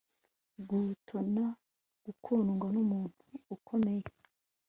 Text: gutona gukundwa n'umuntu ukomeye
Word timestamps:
gutona 0.67 1.43
gukundwa 2.05 2.67
n'umuntu 2.75 3.25
ukomeye 3.55 4.05